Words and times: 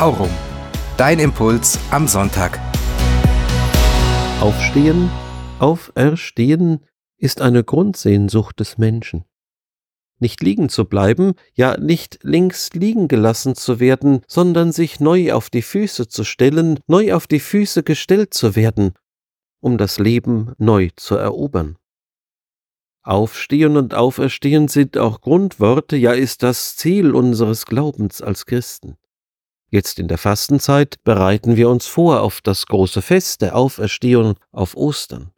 Aurum. 0.00 0.30
Dein 0.96 1.18
Impuls 1.18 1.78
am 1.90 2.08
Sonntag. 2.08 2.58
Aufstehen, 4.40 5.10
auferstehen 5.58 6.80
ist 7.18 7.42
eine 7.42 7.62
Grundsehnsucht 7.62 8.60
des 8.60 8.78
Menschen. 8.78 9.26
Nicht 10.18 10.42
liegen 10.42 10.70
zu 10.70 10.86
bleiben, 10.86 11.34
ja 11.52 11.76
nicht 11.76 12.20
links 12.22 12.70
liegen 12.72 13.08
gelassen 13.08 13.54
zu 13.56 13.78
werden, 13.78 14.22
sondern 14.26 14.72
sich 14.72 15.00
neu 15.00 15.34
auf 15.34 15.50
die 15.50 15.60
Füße 15.60 16.08
zu 16.08 16.24
stellen, 16.24 16.80
neu 16.86 17.12
auf 17.12 17.26
die 17.26 17.38
Füße 17.40 17.82
gestellt 17.82 18.32
zu 18.32 18.56
werden, 18.56 18.94
um 19.60 19.76
das 19.76 19.98
Leben 19.98 20.54
neu 20.56 20.88
zu 20.96 21.16
erobern. 21.16 21.76
Aufstehen 23.02 23.76
und 23.76 23.92
Auferstehen 23.92 24.68
sind 24.68 24.96
auch 24.96 25.20
Grundworte, 25.20 25.98
ja 25.98 26.12
ist 26.12 26.42
das 26.42 26.76
Ziel 26.76 27.14
unseres 27.14 27.66
Glaubens 27.66 28.22
als 28.22 28.46
Christen. 28.46 28.96
Jetzt 29.70 30.00
in 30.00 30.08
der 30.08 30.18
Fastenzeit 30.18 31.02
bereiten 31.04 31.56
wir 31.56 31.68
uns 31.68 31.86
vor 31.86 32.22
auf 32.22 32.40
das 32.40 32.66
große 32.66 33.02
Fest 33.02 33.40
der 33.40 33.54
Auferstehung 33.54 34.34
auf 34.50 34.76
Ostern. 34.76 35.30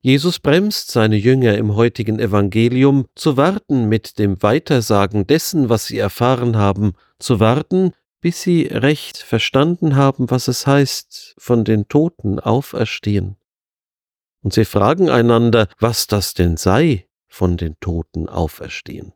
Jesus 0.00 0.38
bremst 0.38 0.92
seine 0.92 1.16
Jünger 1.16 1.58
im 1.58 1.74
heutigen 1.74 2.18
Evangelium 2.18 3.06
zu 3.14 3.36
warten 3.36 3.88
mit 3.88 4.18
dem 4.18 4.42
Weitersagen 4.42 5.26
dessen, 5.26 5.68
was 5.68 5.86
sie 5.86 5.98
erfahren 5.98 6.56
haben, 6.56 6.92
zu 7.18 7.40
warten, 7.40 7.92
bis 8.20 8.40
sie 8.40 8.62
recht 8.66 9.18
verstanden 9.18 9.96
haben, 9.96 10.30
was 10.30 10.48
es 10.48 10.66
heißt, 10.66 11.34
von 11.38 11.64
den 11.64 11.88
Toten 11.88 12.38
auferstehen. 12.38 13.36
Und 14.42 14.52
sie 14.52 14.64
fragen 14.64 15.10
einander, 15.10 15.68
was 15.80 16.06
das 16.06 16.34
denn 16.34 16.56
sei, 16.56 17.08
von 17.26 17.56
den 17.56 17.74
Toten 17.80 18.28
auferstehen. 18.28 19.12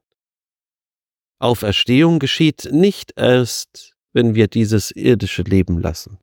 Auferstehung 1.40 2.18
geschieht 2.18 2.68
nicht 2.70 3.14
erst, 3.16 3.94
wenn 4.12 4.34
wir 4.34 4.46
dieses 4.46 4.90
irdische 4.90 5.42
Leben 5.42 5.80
lassen, 5.80 6.18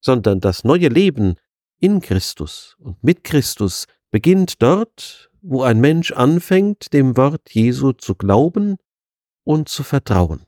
sondern 0.00 0.40
das 0.40 0.64
neue 0.64 0.88
Leben 0.88 1.34
in 1.80 2.00
Christus 2.00 2.76
und 2.78 3.02
mit 3.02 3.24
Christus 3.24 3.86
beginnt 4.10 4.62
dort, 4.62 5.30
wo 5.42 5.62
ein 5.62 5.80
Mensch 5.80 6.12
anfängt, 6.12 6.92
dem 6.92 7.16
Wort 7.16 7.50
Jesu 7.50 7.92
zu 7.92 8.14
glauben 8.14 8.76
und 9.42 9.68
zu 9.68 9.82
vertrauen. 9.82 10.46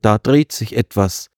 Da 0.00 0.18
dreht 0.18 0.52
sich 0.52 0.76
etwas, 0.76 1.28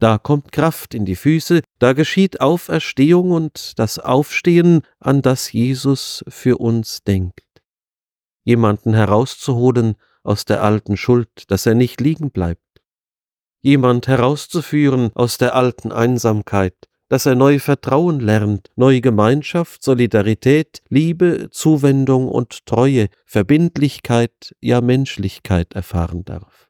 da 0.00 0.18
kommt 0.18 0.52
Kraft 0.52 0.92
in 0.92 1.04
die 1.04 1.16
Füße, 1.16 1.62
da 1.78 1.92
geschieht 1.92 2.40
Auferstehung 2.40 3.30
und 3.30 3.78
das 3.78 3.98
Aufstehen, 3.98 4.82
an 4.98 5.22
das 5.22 5.52
Jesus 5.52 6.24
für 6.28 6.58
uns 6.58 7.02
denkt. 7.04 7.44
Jemanden 8.44 8.94
herauszuholen 8.94 9.94
aus 10.28 10.44
der 10.44 10.62
alten 10.62 10.96
Schuld, 10.96 11.50
dass 11.50 11.66
er 11.66 11.74
nicht 11.74 12.00
liegen 12.00 12.30
bleibt. 12.30 12.62
Jemand 13.62 14.06
herauszuführen 14.06 15.10
aus 15.14 15.38
der 15.38 15.56
alten 15.56 15.90
Einsamkeit, 15.90 16.74
dass 17.08 17.24
er 17.26 17.34
neu 17.34 17.58
Vertrauen 17.58 18.20
lernt, 18.20 18.70
neue 18.76 19.00
Gemeinschaft, 19.00 19.82
Solidarität, 19.82 20.82
Liebe, 20.90 21.48
Zuwendung 21.50 22.28
und 22.28 22.66
Treue, 22.66 23.08
Verbindlichkeit, 23.24 24.54
ja 24.60 24.80
Menschlichkeit 24.80 25.72
erfahren 25.72 26.24
darf. 26.24 26.68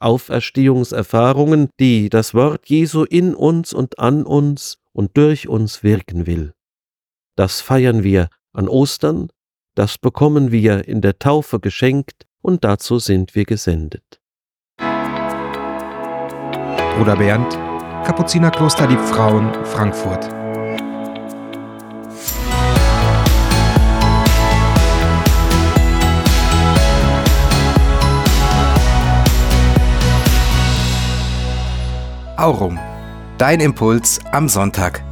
Auferstehungserfahrungen, 0.00 1.70
die 1.78 2.10
das 2.10 2.34
Wort 2.34 2.68
Jesu 2.68 3.04
in 3.04 3.36
uns 3.36 3.72
und 3.72 4.00
an 4.00 4.24
uns 4.24 4.78
und 4.92 5.16
durch 5.16 5.48
uns 5.48 5.84
wirken 5.84 6.26
will. 6.26 6.52
Das 7.36 7.60
feiern 7.60 8.02
wir 8.02 8.28
an 8.52 8.68
Ostern, 8.68 9.28
das 9.74 9.98
bekommen 9.98 10.52
wir 10.52 10.86
in 10.86 11.00
der 11.00 11.18
Taufe 11.18 11.60
geschenkt 11.60 12.26
und 12.42 12.64
dazu 12.64 12.98
sind 12.98 13.34
wir 13.34 13.44
gesendet. 13.44 14.20
Bruder 16.96 17.16
Bernd, 17.16 17.52
Kapuzinerkloster 18.04 18.86
Liebfrauen, 18.86 19.52
Frankfurt. 19.64 20.28
Aurum, 32.36 32.78
dein 33.38 33.60
Impuls 33.60 34.18
am 34.32 34.48
Sonntag. 34.48 35.04